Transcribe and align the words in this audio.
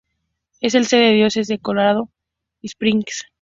Es 0.61 0.73
la 0.73 0.83
sede 0.83 0.99
de 1.01 1.07
la 1.09 1.13
Diócesis 1.13 1.47
de 1.47 1.59
Colorado 1.59 2.09
Springs. 2.63 3.27